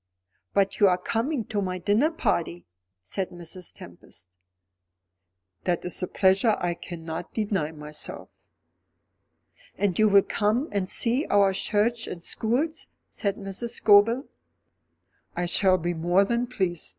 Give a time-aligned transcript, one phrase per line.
[0.55, 2.65] "But you are coming to my dinner party?"
[3.03, 3.71] said Mrs.
[3.71, 4.29] Tempest.
[5.65, 8.29] "That is a pleasure I cannot deny myself."
[9.77, 13.75] "And you will come and see our church and schools?" said Mrs.
[13.75, 14.27] Scobel.
[15.35, 16.89] "I shall be more than pleased.